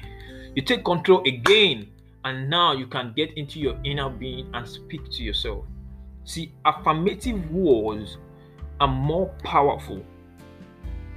you 0.54 0.62
take 0.62 0.84
control 0.84 1.22
again 1.26 1.88
and 2.24 2.50
now 2.50 2.72
you 2.72 2.86
can 2.86 3.12
get 3.16 3.36
into 3.36 3.58
your 3.58 3.78
inner 3.84 4.10
being 4.10 4.50
and 4.54 4.68
speak 4.68 5.10
to 5.12 5.22
yourself. 5.22 5.64
See 6.24 6.52
affirmative 6.64 7.50
words 7.50 8.18
are 8.80 8.88
more 8.88 9.28
powerful 9.44 10.04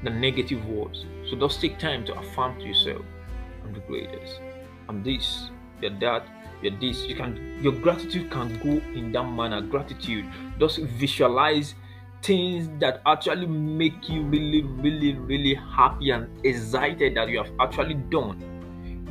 than 0.04 0.22
negative 0.22 0.66
words. 0.68 1.06
So 1.30 1.38
just 1.38 1.62
take 1.62 1.80
time 1.80 2.06
to 2.06 2.18
affirm 2.18 2.60
to 2.60 2.66
yourself 2.66 3.06
i'm 3.63 3.74
the 3.74 3.80
greatest. 3.82 4.40
I'm 4.90 5.04
this 5.04 5.50
you're 5.82 5.98
that 6.00 6.28
you're 6.62 6.78
this. 6.80 7.06
You 7.06 7.16
can 7.16 7.60
your 7.62 7.74
gratitude 7.74 8.32
can 8.32 8.58
go 8.60 8.82
in 8.98 9.12
that 9.12 9.24
manner 9.24 9.62
gratitude. 9.62 10.25
Just 10.60 10.80
visualize 10.80 11.75
things 12.22 12.70
that 12.80 13.02
actually 13.06 13.48
make 13.48 14.10
you 14.10 14.22
really 14.24 14.62
really 14.62 15.13
really 15.13 15.56
happy 15.56 16.12
and 16.12 16.28
excited 16.46 17.16
that 17.16 17.28
you 17.28 17.38
have 17.38 17.52
actually 17.60 17.96
done 17.96 18.42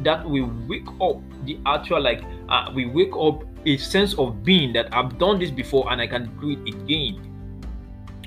that 0.04 0.28
we 0.28 0.42
wake 0.42 0.88
up 1.00 1.20
the 1.44 1.58
actual 1.66 2.00
like 2.00 2.22
uh, 2.48 2.70
we 2.74 2.86
wake 2.86 3.14
up 3.16 3.44
a 3.66 3.76
sense 3.76 4.14
of 4.18 4.42
being 4.42 4.72
that 4.72 4.92
i've 4.94 5.18
done 5.18 5.38
this 5.38 5.50
before 5.50 5.90
and 5.92 6.00
i 6.00 6.06
can 6.06 6.30
do 6.40 6.50
it 6.50 6.74
again. 6.74 7.28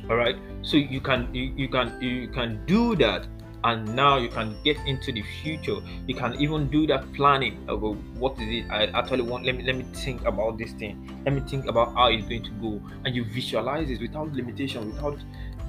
All 0.09 0.15
right 0.15 0.37
so 0.61 0.77
you 0.77 0.99
can 0.99 1.33
you, 1.33 1.53
you 1.55 1.67
can 1.67 2.01
you 2.01 2.27
can 2.27 2.65
do 2.65 2.95
that 2.97 3.27
and 3.65 3.95
now 3.95 4.17
you 4.17 4.29
can 4.29 4.55
get 4.63 4.77
into 4.85 5.11
the 5.11 5.23
future. 5.41 5.77
You 6.07 6.13
can 6.13 6.39
even 6.39 6.69
do 6.69 6.85
that 6.87 7.11
planning 7.13 7.63
about 7.67 7.97
what 8.15 8.39
is 8.39 8.47
it 8.47 8.71
i 8.71 8.85
actually 8.85 9.23
want. 9.23 9.43
Let 9.45 9.57
me 9.57 9.63
let 9.63 9.75
me 9.75 9.85
think 9.93 10.23
about 10.25 10.57
this 10.57 10.71
thing. 10.73 11.21
Let 11.25 11.33
me 11.33 11.41
think 11.41 11.65
about 11.65 11.93
how 11.95 12.07
it's 12.09 12.27
going 12.27 12.43
to 12.43 12.51
go. 12.61 12.81
And 13.03 13.15
you 13.15 13.25
visualize 13.25 13.89
it 13.89 13.99
without 13.99 14.31
limitation 14.33 14.93
without 14.93 15.17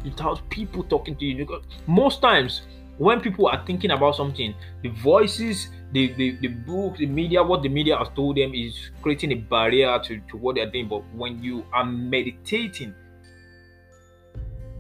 without 0.05 0.49
people 0.51 0.85
talking 0.85 1.17
to 1.17 1.25
you. 1.25 1.37
Because 1.37 1.65
most 1.87 2.21
times 2.21 2.63
when 2.99 3.21
people 3.21 3.47
are 3.47 3.65
thinking 3.67 3.91
about 3.91 4.15
something 4.17 4.55
the 4.83 4.89
voices 4.89 5.69
the, 5.93 6.13
the 6.15 6.37
the 6.41 6.49
book 6.49 6.97
the 6.97 7.07
media 7.07 7.43
what 7.43 7.63
the 7.63 7.69
media 7.69 7.97
has 7.97 8.09
told 8.15 8.37
them 8.37 8.55
is 8.55 8.91
creating 9.03 9.33
a 9.33 9.37
barrier 9.37 9.99
to, 10.03 10.19
to 10.29 10.37
what 10.37 10.57
they're 10.57 10.71
doing 10.71 10.89
but 10.89 11.03
when 11.15 11.43
you 11.43 11.65
are 11.73 11.85
meditating 11.85 12.95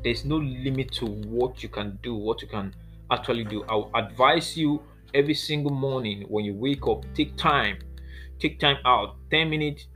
there's 0.03 0.25
no 0.25 0.37
limit 0.37 0.91
to 0.93 1.07
what 1.07 1.63
you 1.63 1.69
can 1.69 1.99
do 2.03 2.15
what 2.15 2.41
you 2.41 2.49
can 2.49 2.75
actually 3.11 3.45
do. 3.45 3.65
I'll 3.69 3.91
advise 3.95 4.57
you 4.57 4.83
every 5.15 5.35
single 5.35 5.73
morning 5.73 6.25
when 6.29 6.45
you 6.45 6.55
wake 6.55 6.87
up, 6.87 7.05
take 7.15 7.37
time, 7.37 7.79
take 8.39 8.59
time 8.59 8.79
out. 8.85 9.17
10 9.31 9.49
minutes 9.51 9.87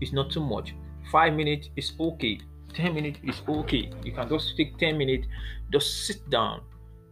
is 0.00 0.12
not 0.12 0.30
too 0.30 0.40
much, 0.40 0.74
five 1.10 1.34
minutes 1.34 1.68
is 1.76 1.92
okay, 1.98 2.40
10 2.74 2.94
minutes 2.94 3.18
is 3.22 3.42
okay. 3.48 3.90
You 4.02 4.12
can 4.12 4.28
just 4.28 4.56
take 4.56 4.78
10 4.78 4.98
minutes, 4.98 5.26
just 5.72 6.06
sit 6.06 6.28
down, 6.30 6.62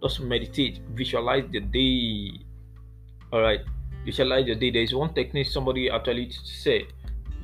just 0.02 0.20
meditate, 0.20 0.80
visualize 0.94 1.44
the 1.52 1.60
day. 1.60 2.44
All 3.32 3.40
right, 3.40 3.60
visualize 4.04 4.46
the 4.46 4.54
day. 4.54 4.70
There 4.70 4.82
is 4.82 4.94
one 4.94 5.14
technique 5.14 5.46
somebody 5.46 5.88
actually 5.90 6.30
said, 6.44 6.82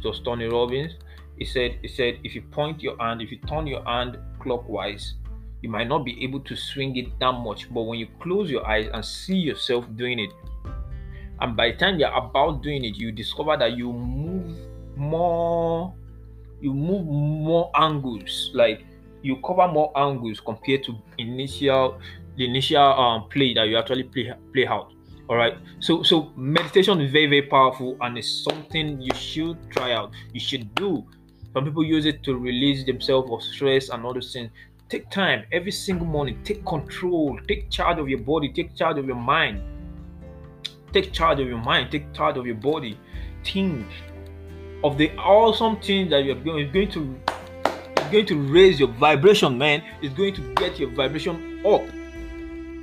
just 0.03 0.25
Tony 0.25 0.47
Robbins. 0.47 0.95
He 1.38 1.45
said, 1.45 1.79
he 1.83 1.88
said, 1.88 2.19
if 2.25 2.35
you 2.35 2.43
point 2.43 2.83
your 2.83 2.97
hand, 2.99 3.23
if 3.23 3.31
you 3.31 3.38
turn 3.38 3.67
your 3.67 3.85
hand 3.85 4.19
clockwise, 4.41 5.15
you 5.62 5.69
might 5.69 5.88
not 5.88 6.05
be 6.05 6.23
able 6.23 6.41
to 6.41 6.57
swing 6.57 6.97
it 6.97 7.19
that 7.19 7.33
much 7.33 7.73
but 7.73 7.83
when 7.83 7.99
you 7.99 8.07
close 8.21 8.50
your 8.50 8.67
eyes 8.67 8.88
and 8.93 9.05
see 9.05 9.37
yourself 9.37 9.85
doing 9.97 10.19
it 10.19 10.31
and 11.41 11.57
by 11.57 11.71
the 11.71 11.77
time 11.77 11.99
you're 11.99 12.12
about 12.12 12.62
doing 12.62 12.85
it 12.85 12.97
you 12.97 13.11
discover 13.11 13.57
that 13.57 13.77
you 13.77 13.93
move 13.93 14.57
more 14.97 15.93
you 16.61 16.73
move 16.73 17.05
more 17.07 17.71
angles 17.75 18.50
like 18.55 18.85
you 19.23 19.37
cover 19.45 19.67
more 19.69 19.91
angles 19.97 20.41
compared 20.41 20.83
to 20.85 20.95
initial 21.19 21.99
the 22.38 22.45
initial 22.45 22.83
um, 22.83 23.28
play 23.28 23.52
that 23.52 23.68
you 23.68 23.76
actually 23.76 24.04
play 24.04 24.33
play 24.52 24.66
out 24.66 24.92
all 25.28 25.37
right 25.37 25.54
so 25.80 26.02
so 26.02 26.33
meditation 26.37 27.00
is 27.00 27.12
very 27.12 27.26
very 27.26 27.42
powerful 27.42 27.97
and 28.00 28.16
it's 28.16 28.45
something 28.45 29.00
you 29.00 29.14
should 29.14 29.59
try 29.71 29.92
out 29.92 30.11
you 30.33 30.40
should 30.40 30.75
do 30.75 31.04
some 31.52 31.64
people 31.64 31.85
use 31.85 32.07
it 32.07 32.23
to 32.23 32.37
release 32.38 32.85
themselves 32.87 33.30
of 33.30 33.42
stress 33.42 33.90
and 33.90 34.04
those 34.04 34.33
things 34.33 34.50
Take 34.88 35.11
time 35.11 35.45
every 35.52 35.71
single 35.71 36.07
morning. 36.07 36.38
Take 36.45 36.64
control. 36.64 37.38
Take 37.47 37.68
charge 37.68 37.99
of 37.99 38.09
your 38.09 38.21
body. 38.21 38.49
Take 38.49 38.75
charge 38.75 38.97
of 38.97 39.07
your 39.07 39.16
mind. 39.16 39.61
Take 40.95 41.12
charge 41.12 41.40
of 41.40 41.47
your 41.47 41.59
mind. 41.59 41.90
Take 41.90 42.14
charge 42.14 42.38
of 42.38 42.47
your 42.47 42.57
body. 42.57 42.99
Think 43.45 43.87
of 44.83 44.97
the 44.97 45.14
awesome 45.18 45.78
things 45.80 46.09
that 46.11 46.25
you're 46.25 46.37
going, 46.37 46.64
it's 46.64 46.73
going 46.73 46.90
to 46.92 47.18
going 48.11 48.25
to 48.25 48.40
raise 48.50 48.80
your 48.80 48.88
vibration, 48.88 49.59
man. 49.59 49.83
It's 50.00 50.14
going 50.14 50.35
to 50.37 50.54
get 50.54 50.78
your 50.78 50.88
vibration 50.92 51.61
up. 51.66 51.83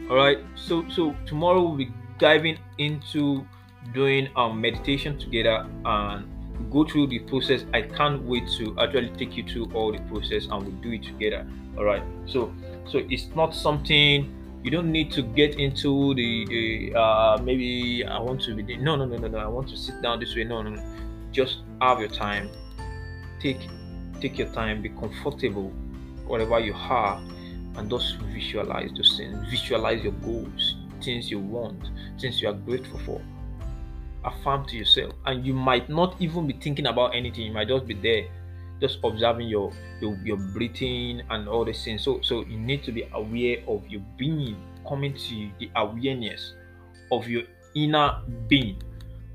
All 0.10 0.18
right. 0.18 0.40
So 0.56 0.88
so 0.90 1.16
tomorrow 1.26 1.62
we'll 1.62 1.78
be 1.78 1.92
diving 2.20 2.58
into 2.78 3.46
doing 3.94 4.30
um 4.36 4.62
meditation 4.62 5.18
together 5.18 5.68
and 5.86 6.28
go 6.72 6.86
through 6.86 7.08
the 7.08 7.20
process. 7.20 7.66
I 7.74 7.82
can't 7.82 8.22
wait 8.24 8.48
to 8.58 8.76
actually 8.80 9.10
take 9.10 9.36
you 9.36 9.44
through 9.44 9.72
all 9.74 9.92
the 9.92 10.00
process 10.02 10.46
and 10.46 10.64
we'll 10.64 10.82
do 10.82 10.92
it 10.94 11.04
together. 11.04 11.48
All 11.78 11.86
right. 11.86 12.04
So 12.26 12.54
so 12.88 13.00
it's 13.10 13.28
not 13.36 13.56
something 13.56 14.32
you 14.64 14.72
don't 14.72 14.92
need 14.92 15.12
to 15.12 15.22
get 15.22 15.60
into 15.60 16.16
the, 16.16 16.46
the 16.50 17.00
uh, 17.00 17.38
maybe 17.42 18.04
I 18.06 18.20
want 18.20 18.42
to 18.42 18.56
be 18.56 18.78
no 18.78 18.96
no 18.96 19.06
no 19.06 19.18
no 19.18 19.28
no 19.28 19.38
I 19.40 19.48
want 19.48 19.70
to 19.70 19.78
sit 19.78 20.02
down 20.02 20.20
this 20.20 20.36
way. 20.36 20.44
No 20.44 20.62
no 20.62 20.70
no. 20.70 20.84
Just 21.32 21.60
have 21.82 22.00
your 22.00 22.10
time. 22.10 22.50
Take 23.42 23.68
take 24.22 24.38
your 24.38 24.52
time, 24.54 24.82
be 24.82 24.90
comfortable 24.90 25.72
whatever 26.28 26.60
you 26.60 26.74
are 26.74 27.22
and 27.78 27.90
just 27.90 28.18
visualize 28.18 28.92
those 28.96 29.18
things. 29.18 29.38
Visualize 29.50 30.04
your 30.04 30.14
goals, 30.14 30.76
things 31.04 31.30
you 31.30 31.40
want, 31.40 31.90
things 32.20 32.42
you 32.42 32.50
are 32.50 32.54
grateful 32.54 33.00
for. 33.00 33.22
Affirm 34.24 34.66
to 34.68 34.76
yourself. 34.76 35.14
And 35.26 35.46
you 35.46 35.54
might 35.54 35.90
not 35.90 36.16
even 36.20 36.48
be 36.48 36.54
thinking 36.54 36.88
about 36.88 37.16
anything. 37.16 37.46
You 37.46 37.54
might 37.54 37.68
just 37.68 37.86
be 37.86 37.94
there 37.94 38.28
just 38.82 39.00
observing 39.04 39.48
your 39.48 39.72
your, 40.02 40.18
your 40.24 40.38
breathing 40.38 41.22
and 41.30 41.48
all 41.48 41.66
these 41.66 41.84
things. 41.84 42.04
So 42.04 42.20
so 42.22 42.44
you 42.46 42.58
need 42.60 42.84
to 42.84 42.92
be 42.92 43.08
aware 43.14 43.58
of 43.68 43.88
your 43.88 44.02
being 44.18 44.58
coming 44.88 45.14
to 45.14 45.50
the 45.60 45.70
awareness 45.76 46.54
of 47.12 47.28
your 47.28 47.44
inner 47.76 48.22
being. 48.48 48.82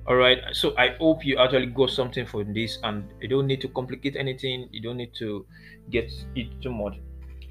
All 0.07 0.17
right 0.17 0.39
so 0.53 0.75
i 0.77 0.97
hope 0.99 1.25
you 1.25 1.37
actually 1.37 1.67
got 1.67 1.91
something 1.91 2.27
from 2.27 2.53
this 2.53 2.79
and 2.83 3.05
you 3.21 3.29
don't 3.29 3.47
need 3.47 3.61
to 3.61 3.69
complicate 3.69 4.17
anything. 4.17 4.69
You 4.73 4.81
don't 4.81 4.97
need 4.97 5.15
to 5.19 5.47
get 5.91 6.13
it 6.35 6.49
too 6.61 6.73
much. 6.73 6.95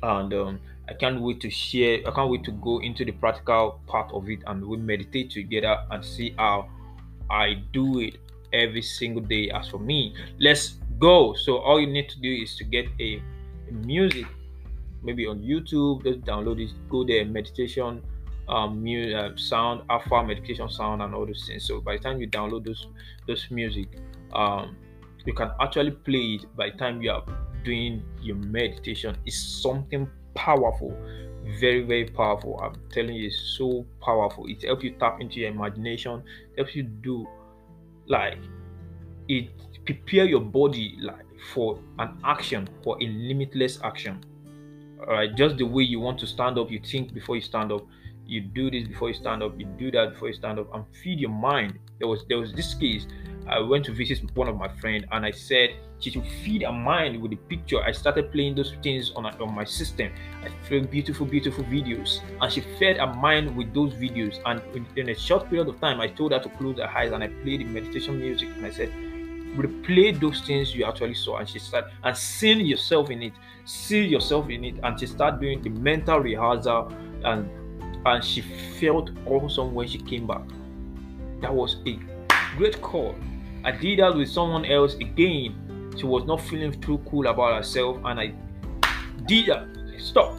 And 0.01 0.33
um, 0.33 0.59
i 0.89 0.93
can't 0.93 1.21
wait 1.21 1.39
to 1.39 1.49
share 1.49 1.99
i 2.07 2.11
can't 2.11 2.29
wait 2.29 2.43
to 2.43 2.51
go 2.51 2.79
into 2.79 3.05
the 3.05 3.11
practical 3.11 3.79
part 3.87 4.11
of 4.13 4.29
it 4.29 4.39
and 4.47 4.65
we 4.65 4.77
meditate 4.77 5.29
together 5.31 5.77
and 5.91 6.03
see 6.03 6.33
how 6.37 6.67
I 7.29 7.61
do 7.73 7.99
it 7.99 8.17
every 8.53 8.81
single 8.81 9.21
day. 9.21 9.49
As 9.51 9.67
for 9.69 9.77
me, 9.77 10.15
let's 10.39 10.79
go. 10.99 11.33
So 11.35 11.57
all 11.57 11.79
you 11.79 11.87
need 11.87 12.09
to 12.09 12.19
do 12.19 12.31
is 12.31 12.55
to 12.57 12.63
get 12.63 12.87
a, 12.99 13.21
music, 13.71 14.25
maybe 15.03 15.27
on 15.27 15.39
YouTube. 15.39 16.03
Just 16.03 16.21
download 16.21 16.59
it. 16.59 16.71
Go 16.89 17.03
there, 17.03 17.23
meditation, 17.23 18.01
um, 18.47 18.81
music, 18.81 19.15
uh, 19.15 19.29
sound, 19.35 19.83
alpha 19.89 20.23
meditation 20.23 20.67
sound, 20.69 21.03
and 21.03 21.13
all 21.13 21.25
those 21.25 21.45
things. 21.47 21.65
So 21.65 21.81
by 21.81 21.97
the 21.97 22.03
time 22.03 22.19
you 22.19 22.27
download 22.27 22.65
those 22.65 22.87
those 23.27 23.45
music, 23.51 23.89
um, 24.33 24.75
you 25.25 25.33
can 25.33 25.51
actually 25.61 25.91
play 25.91 26.39
it. 26.39 26.55
By 26.55 26.71
the 26.71 26.77
time 26.77 27.01
you 27.03 27.11
are 27.11 27.23
doing 27.63 28.01
your 28.21 28.37
meditation, 28.37 29.15
it's 29.27 29.37
something 29.37 30.09
powerful 30.33 30.95
very 31.59 31.81
very 31.81 32.05
powerful. 32.05 32.59
I'm 32.61 32.75
telling 32.91 33.15
you 33.15 33.27
it's 33.27 33.39
so 33.57 33.85
powerful. 34.01 34.45
It 34.47 34.63
helps 34.63 34.83
you 34.83 34.91
tap 34.91 35.21
into 35.21 35.39
your 35.39 35.49
imagination 35.49 36.23
helps 36.55 36.75
you 36.75 36.83
do 36.83 37.27
like 38.07 38.37
it 39.27 39.49
prepare 39.85 40.25
your 40.25 40.41
body 40.41 40.97
like 40.99 41.25
for 41.53 41.79
an 41.99 42.19
action 42.23 42.67
for 42.83 42.97
a 43.01 43.07
limitless 43.07 43.79
action. 43.83 44.23
All 44.99 45.13
right, 45.13 45.33
just 45.35 45.57
the 45.57 45.65
way 45.65 45.83
you 45.83 45.99
want 45.99 46.19
to 46.19 46.27
stand 46.27 46.57
up, 46.57 46.69
you 46.69 46.79
think 46.79 47.13
before 47.13 47.35
you 47.35 47.41
stand 47.41 47.71
up. 47.71 47.81
You 48.29 48.41
do 48.41 48.69
this 48.69 48.87
before 48.87 49.07
you 49.07 49.15
stand 49.15 49.41
up. 49.41 49.59
You 49.59 49.65
do 49.65 49.89
that 49.91 50.13
before 50.13 50.27
you 50.27 50.35
stand 50.35 50.59
up, 50.59 50.73
and 50.73 50.85
feed 51.03 51.19
your 51.19 51.31
mind. 51.31 51.79
There 51.97 52.07
was 52.07 52.25
there 52.29 52.37
was 52.37 52.53
this 52.53 52.75
case. 52.75 53.07
I 53.47 53.59
went 53.59 53.85
to 53.85 53.91
visit 53.91 54.21
one 54.35 54.47
of 54.47 54.55
my 54.55 54.67
friend, 54.67 55.07
and 55.11 55.25
I 55.25 55.31
said 55.31 55.71
she 55.97 56.11
should 56.11 56.27
feed 56.43 56.61
her 56.61 56.71
mind 56.71 57.19
with 57.19 57.31
the 57.31 57.37
picture. 57.37 57.81
I 57.81 57.91
started 57.91 58.31
playing 58.31 58.53
those 58.53 58.75
things 58.83 59.11
on, 59.15 59.25
on 59.25 59.55
my 59.55 59.63
system. 59.63 60.11
I 60.43 60.49
filmed 60.67 60.91
beautiful, 60.91 61.25
beautiful 61.25 61.63
videos, 61.63 62.19
and 62.39 62.53
she 62.53 62.61
fed 62.77 62.97
her 62.97 63.11
mind 63.11 63.57
with 63.57 63.73
those 63.73 63.93
videos. 63.93 64.39
And 64.45 64.61
in, 64.75 64.85
in 64.95 65.09
a 65.09 65.15
short 65.15 65.49
period 65.49 65.67
of 65.67 65.81
time, 65.81 65.99
I 65.99 66.07
told 66.07 66.31
her 66.31 66.39
to 66.39 66.49
close 66.49 66.77
her 66.77 66.87
eyes, 66.87 67.11
and 67.11 67.23
I 67.23 67.29
played 67.29 67.61
the 67.61 67.65
meditation 67.65 68.19
music, 68.19 68.49
and 68.55 68.65
I 68.67 68.69
said, 68.69 68.91
replay 69.57 70.17
those 70.19 70.41
things 70.41 70.75
you 70.75 70.85
actually 70.85 71.15
saw 71.15 71.37
and 71.37 71.49
she 71.49 71.57
started 71.57 71.91
and 72.03 72.15
seeing 72.15 72.63
yourself 72.65 73.09
in 73.09 73.23
it 73.23 73.33
see 73.65 74.05
yourself 74.05 74.47
in 74.47 74.63
it 74.63 74.75
and 74.83 74.99
she 74.99 75.07
started 75.07 75.41
doing 75.41 75.59
the 75.63 75.69
mental 75.69 76.19
rehearsal 76.19 76.93
and 77.23 77.49
and 78.05 78.23
she 78.23 78.41
felt 78.41 79.11
awesome 79.25 79.73
when 79.73 79.87
she 79.87 79.97
came 79.97 80.27
back. 80.27 80.41
That 81.41 81.53
was 81.53 81.77
a 81.85 81.99
great 82.57 82.81
call. 82.81 83.15
I 83.63 83.71
did 83.71 83.99
that 83.99 84.15
with 84.15 84.29
someone 84.29 84.65
else 84.65 84.95
again. 84.95 85.93
She 85.97 86.05
was 86.05 86.25
not 86.25 86.41
feeling 86.41 86.79
too 86.79 86.99
cool 87.09 87.27
about 87.27 87.55
herself 87.57 87.97
and 88.05 88.19
i 88.19 88.33
did 89.25 89.47
that. 89.47 89.67
Stop. 89.97 90.33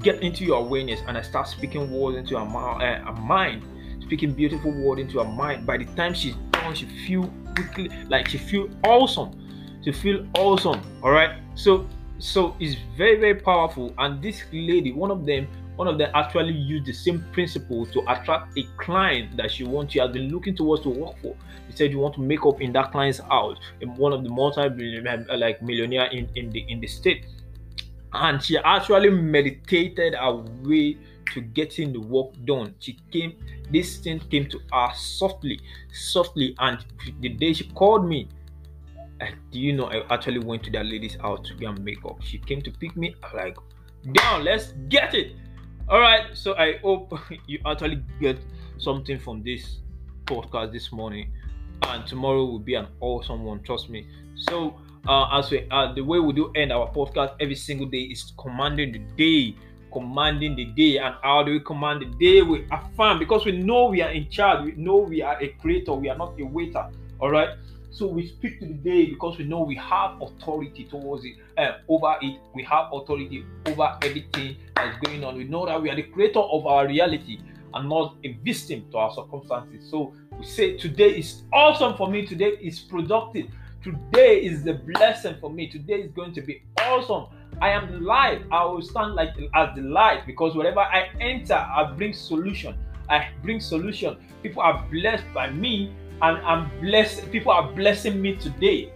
Get 0.00 0.22
into 0.22 0.44
your 0.44 0.58
awareness 0.58 1.00
and 1.06 1.16
i 1.16 1.22
start 1.22 1.48
speaking 1.48 1.90
words 1.90 2.16
into 2.16 2.36
her, 2.36 2.44
uh, 2.44 3.04
her 3.04 3.20
mind. 3.20 3.64
Speaking 4.02 4.32
beautiful 4.32 4.72
words 4.72 5.00
into 5.00 5.18
her 5.18 5.24
mind. 5.24 5.66
By 5.66 5.78
the 5.78 5.84
time 5.84 6.14
she's 6.14 6.34
done 6.50 6.74
she 6.74 6.86
feel 7.06 7.32
quickly 7.54 7.90
like 8.08 8.28
she 8.28 8.38
feel 8.38 8.68
awesome. 8.84 9.42
She 9.84 9.92
feel 9.92 10.26
awesome 10.36 10.80
all 11.02 11.12
right 11.12 11.38
so 11.54 11.86
so 12.18 12.56
it's 12.58 12.76
very 12.96 13.20
very 13.20 13.36
powerful. 13.36 13.94
And 13.98 14.20
this 14.20 14.42
lady 14.52 14.92
one 14.92 15.10
of 15.12 15.24
them 15.24 15.46
one 15.76 15.86
of 15.86 15.98
them 15.98 16.10
actually 16.14 16.52
used 16.52 16.86
the 16.86 16.92
same 16.92 17.24
principle 17.32 17.86
to 17.86 18.00
attract 18.10 18.56
a 18.58 18.64
client 18.76 19.36
that 19.36 19.50
she 19.50 19.64
wants 19.64 19.92
she 19.92 19.98
has 19.98 20.10
been 20.10 20.30
looking 20.30 20.56
towards 20.56 20.82
to 20.82 20.88
work 20.88 21.14
for 21.20 21.36
he 21.68 21.76
said 21.76 21.90
you 21.90 21.98
want 21.98 22.14
to 22.14 22.20
make 22.20 22.44
up 22.44 22.60
in 22.60 22.72
that 22.72 22.90
client's 22.92 23.18
house 23.18 23.58
in 23.80 23.94
one 23.96 24.12
of 24.12 24.22
the 24.22 24.28
multi 24.28 24.60
uh, 24.60 25.36
like 25.36 25.62
millionaire 25.62 26.06
in, 26.06 26.28
in 26.34 26.50
the 26.50 26.64
in 26.68 26.80
the 26.80 26.86
state 26.86 27.26
and 28.12 28.42
she 28.42 28.56
actually 28.58 29.10
meditated 29.10 30.14
her 30.14 30.36
way 30.62 30.96
to 31.32 31.40
getting 31.40 31.92
the 31.92 32.00
work 32.00 32.32
done 32.44 32.74
she 32.78 32.98
came 33.10 33.36
this 33.70 33.98
thing 33.98 34.18
came 34.30 34.48
to 34.48 34.58
her 34.72 34.88
softly 34.94 35.60
softly 35.92 36.54
and 36.60 36.84
the 37.20 37.28
day 37.28 37.52
she 37.52 37.64
called 37.70 38.08
me 38.08 38.28
do 39.50 39.58
you 39.58 39.72
know 39.72 39.86
I 39.86 40.02
actually 40.12 40.40
went 40.40 40.62
to 40.64 40.70
that 40.72 40.86
lady's 40.86 41.16
house 41.16 41.46
to 41.48 41.54
get 41.54 41.78
makeup? 41.78 42.20
She 42.22 42.38
came 42.38 42.62
to 42.62 42.70
pick 42.70 42.96
me. 42.96 43.14
I'm 43.22 43.36
like, 43.36 43.56
down, 44.12 44.44
let's 44.44 44.72
get 44.88 45.14
it. 45.14 45.36
All 45.88 46.00
right. 46.00 46.36
So 46.36 46.56
I 46.56 46.78
hope 46.78 47.16
you 47.46 47.60
actually 47.64 48.02
get 48.20 48.38
something 48.78 49.18
from 49.18 49.42
this 49.42 49.78
podcast 50.24 50.72
this 50.72 50.90
morning, 50.90 51.32
and 51.82 52.06
tomorrow 52.06 52.44
will 52.44 52.58
be 52.58 52.74
an 52.74 52.88
awesome 53.00 53.44
one. 53.44 53.62
Trust 53.62 53.88
me. 53.88 54.06
So 54.34 54.74
uh, 55.06 55.38
as 55.38 55.50
we 55.50 55.66
uh, 55.70 55.92
the 55.92 56.02
way 56.02 56.18
we 56.18 56.32
do 56.32 56.50
end 56.56 56.72
our 56.72 56.90
podcast 56.92 57.36
every 57.40 57.54
single 57.54 57.86
day 57.86 58.02
is 58.02 58.32
commanding 58.36 58.92
the 58.92 58.98
day 59.16 59.56
commanding 59.92 60.56
the 60.56 60.64
day 60.64 60.98
and 60.98 61.14
how 61.22 61.42
do 61.42 61.52
we 61.52 61.60
command 61.60 62.02
the 62.02 62.06
day 62.18 62.42
we 62.42 62.66
affirm 62.70 63.18
because 63.18 63.46
we 63.46 63.52
know 63.52 63.86
we 63.86 64.02
are 64.02 64.10
in 64.10 64.28
charge 64.28 64.64
we 64.64 64.72
know 64.72 64.96
we 64.96 65.22
are 65.22 65.40
a 65.40 65.48
creator 65.60 65.94
we 65.94 66.10
are 66.10 66.18
not 66.18 66.38
a 66.38 66.44
waiter 66.44 66.90
all 67.18 67.30
right 67.30 67.50
so 67.96 68.06
we 68.06 68.26
speak 68.26 68.60
to 68.60 68.66
the 68.66 68.74
day 68.74 69.06
because 69.06 69.38
we 69.38 69.44
know 69.44 69.62
we 69.62 69.74
have 69.76 70.20
authority 70.20 70.84
towards 70.84 71.24
it, 71.24 71.36
uh, 71.56 71.78
over 71.88 72.16
it. 72.20 72.38
We 72.54 72.62
have 72.64 72.92
authority 72.92 73.46
over 73.64 73.96
everything 74.02 74.58
that's 74.74 74.98
going 75.02 75.24
on. 75.24 75.34
We 75.34 75.44
know 75.44 75.64
that 75.64 75.80
we 75.80 75.88
are 75.88 75.96
the 75.96 76.02
creator 76.02 76.40
of 76.40 76.66
our 76.66 76.86
reality 76.86 77.38
and 77.72 77.88
not 77.88 78.16
a 78.22 78.34
victim 78.44 78.84
to 78.90 78.98
our 78.98 79.14
circumstances. 79.14 79.88
So 79.90 80.12
we 80.38 80.44
say 80.44 80.76
today 80.76 81.18
is 81.18 81.44
awesome 81.54 81.96
for 81.96 82.10
me. 82.10 82.26
Today 82.26 82.58
is 82.60 82.80
productive. 82.80 83.46
Today 83.82 84.40
is 84.42 84.62
the 84.62 84.74
blessing 84.74 85.36
for 85.40 85.48
me. 85.48 85.66
Today 85.68 86.02
is 86.02 86.10
going 86.12 86.34
to 86.34 86.42
be 86.42 86.62
awesome. 86.82 87.28
I 87.62 87.70
am 87.70 87.90
the 87.90 88.00
light. 88.00 88.42
I 88.50 88.62
will 88.66 88.82
stand 88.82 89.14
like 89.14 89.30
as 89.54 89.74
the 89.74 89.80
light 89.80 90.26
because 90.26 90.54
wherever 90.54 90.80
I 90.80 91.08
enter, 91.18 91.54
I 91.54 91.90
bring 91.96 92.12
solution. 92.12 92.76
I 93.08 93.28
bring 93.42 93.58
solution. 93.58 94.18
People 94.42 94.60
are 94.60 94.86
blessed 94.90 95.24
by 95.32 95.48
me 95.48 95.94
and 96.22 96.38
I'm 96.38 96.70
blessed. 96.80 97.30
People 97.30 97.52
are 97.52 97.70
blessing 97.72 98.20
me 98.20 98.36
today. 98.36 98.92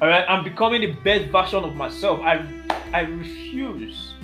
All 0.00 0.08
right, 0.08 0.24
I'm 0.28 0.44
becoming 0.44 0.82
the 0.82 0.92
best 0.92 1.30
version 1.30 1.64
of 1.64 1.74
myself. 1.74 2.20
I 2.20 2.46
I 2.92 3.00
refuse 3.00 4.14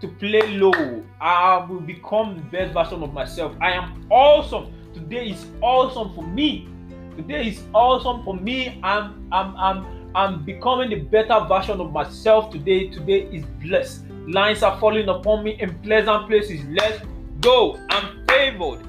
to 0.00 0.08
play 0.08 0.56
low. 0.56 1.02
I 1.20 1.64
will 1.68 1.80
become 1.80 2.36
the 2.36 2.42
best 2.42 2.72
version 2.72 3.02
of 3.02 3.12
myself. 3.12 3.56
I 3.60 3.72
am 3.72 4.06
awesome. 4.10 4.72
Today 4.94 5.30
is 5.30 5.46
awesome 5.60 6.14
for 6.14 6.22
me. 6.22 6.68
Today 7.16 7.48
is 7.48 7.62
awesome 7.74 8.22
for 8.24 8.34
me. 8.34 8.80
I'm 8.82 9.28
I'm 9.32 9.56
I'm 9.56 10.10
I'm 10.14 10.44
becoming 10.44 10.90
the 10.90 11.00
better 11.00 11.44
version 11.48 11.80
of 11.80 11.92
myself 11.92 12.50
today. 12.50 12.88
Today 12.88 13.28
is 13.32 13.44
blessed. 13.62 14.04
Lines 14.26 14.62
are 14.62 14.78
falling 14.78 15.08
upon 15.08 15.44
me 15.44 15.60
in 15.60 15.78
pleasant 15.80 16.28
places. 16.28 16.64
Let's 16.68 17.02
go. 17.40 17.78
I'm 17.90 18.26
favored. 18.26 18.87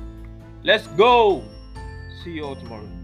Let's 0.63 0.87
go. 0.87 1.43
See 2.23 2.31
you 2.31 2.43
all 2.43 2.55
tomorrow. 2.55 2.98